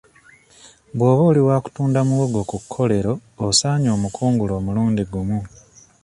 [0.95, 3.13] Bw'oba oli wa kutunda muwogo ku kkolero
[3.47, 5.39] osaanye omukungule omulundi gumu.